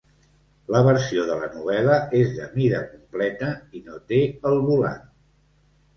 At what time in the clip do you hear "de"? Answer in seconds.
1.27-1.35, 2.39-2.47